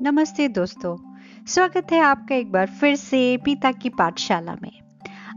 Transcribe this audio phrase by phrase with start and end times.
[0.00, 0.96] नमस्ते दोस्तों,
[1.46, 4.70] स्वागत है आपका एक बार फिर से पिता की पाठशाला में।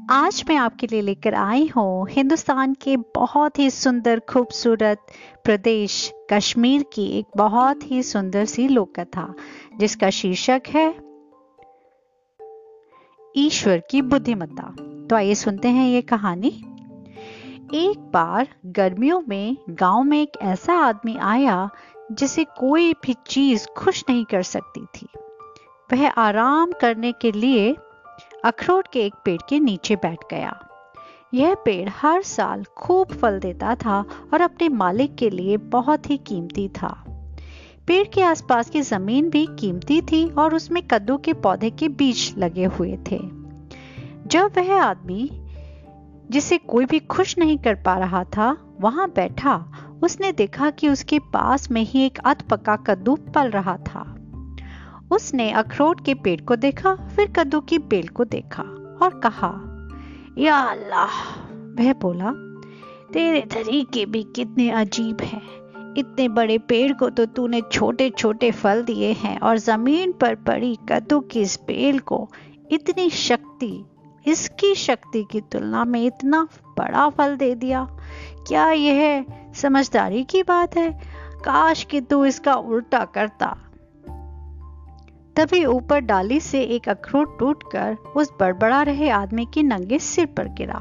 [0.09, 5.05] आज मैं आपके लिए लेकर आई हूँ हिंदुस्तान के बहुत ही सुंदर, खूबसूरत
[5.43, 9.33] प्रदेश कश्मीर की एक बहुत ही सुंदर सी लोक कथा
[9.79, 10.89] जिसका शीर्षक है,
[13.35, 14.75] ईश्वर की बुद्धिमत्ता।
[15.07, 16.49] तो आइए सुनते हैं ये कहानी।
[17.73, 21.69] एक बार गर्मियों में गाँव में एक ऐसा आदमी आया
[22.11, 25.07] जिसे कोई भी चीज़ खुश नहीं कर सकती थी।
[25.93, 27.75] वह आराम करने के लिए
[28.45, 30.67] अखरोट के एक पेड़ के नीचे बैठ गया।
[31.33, 36.17] यह पेड़ हर साल खूब फल देता था और अपने मालिक के लिए बहुत ही
[36.17, 37.03] कीमती था।
[37.87, 42.35] पेड़ के आसपास की ज़मीन भी कीमती थी और उसमें कद्दू के पौधे के बीज
[42.37, 43.19] लगे हुए थे।
[44.27, 45.46] जब वह आदमी
[46.29, 49.71] जिसे कोई भी खुश नहीं कर पा रहा था, वहाँ बैठा।
[50.03, 54.13] उसने देखा कि उसके पास में ही एक अध पका कद्दू पल रहा था।
[55.11, 58.63] उसने अखरोट के पेड़ को देखा, फिर कद्दू की बेल को देखा
[59.01, 59.53] और कहा,
[60.37, 61.39] या अल्लाह!
[61.79, 62.31] वह बोला,
[63.13, 65.57] तेरे तरीके भी कितने अजीब हैं।
[65.97, 70.77] इतने बड़े पेड़ को तो तूने छोटे छोटे फल दिए हैं और ज़मीन पर पड़ी
[70.89, 72.31] कद्दू की इस बेल को
[72.71, 73.85] इतनी शक्ति
[74.27, 76.47] इसकी शक्ति की तुलना में इतना
[76.77, 77.87] बड़ा फल दे दिया।
[78.47, 79.25] क्या यह
[79.55, 80.91] समझदारी की बात है?
[81.45, 83.55] काश कि तू इसका उल्टा करता।
[85.35, 90.47] तभी ऊपर डाली से एक अखरोट टूटकर उस बड़बड़ा रहे आदमी के नंगे सिर पर
[90.47, 90.79] गिरा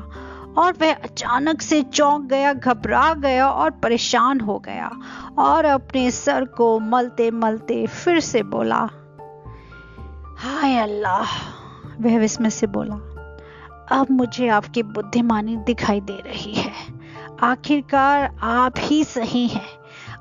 [0.58, 4.90] और वह अचानक से चौंक गया, घबरा गया और परेशान हो गया
[5.38, 8.88] और अपने सर को मलते मलते फिर से बोला,
[10.38, 11.36] हाय अल्लाह,
[12.00, 12.96] वह विस्मय से बोला
[13.92, 16.72] अब मुझे आपकी बुद्धिमानी दिखाई दे रही है।
[17.42, 19.66] आखिरकार आप ही सही हैं।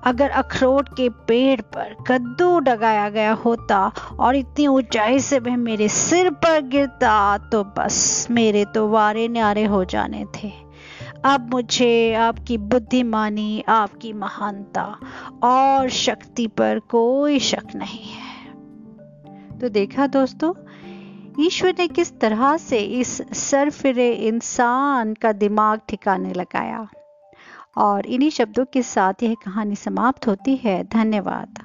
[0.03, 5.88] अगर अखरोट के पेड़ पर कद्दू डगाया गया होता और इतनी ऊंचाई से वह मेरे
[5.88, 10.51] सिर पर गिरता तो बस मेरे तो वारे न्यारे हो जाने थे।
[11.25, 15.00] अब मुझे आपकी बुद्धिमानी, आपकी महानता
[15.44, 20.53] और शक्ति पर कोई शक नहीं है। तो देखा दोस्तों
[21.40, 26.88] ईश्वर ने किस तरह से इस सरफिरे इंसान का दिमाग ठिकाने लगाया?
[27.78, 31.64] और इन्हीं शब्दों के साथ यह कहानी समाप्त होती है। धन्यवाद।